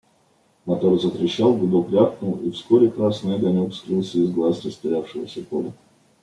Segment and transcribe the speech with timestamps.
[0.65, 5.73] Мотор затрещал, гудок рявкнул, и вскоре красный огонек скрылся из глаз растерявшегося Коли.